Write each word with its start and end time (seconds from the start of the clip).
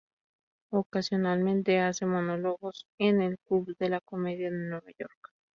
Ocasionalmente 0.71 1.79
hace 1.79 2.07
monólogos 2.07 2.87
en 2.97 3.21
el 3.21 3.37
Club 3.37 3.75
de 3.77 3.89
la 3.89 4.01
Comedia 4.01 4.49
de 4.49 4.57
Nueva 4.57 4.89
York. 4.97 5.29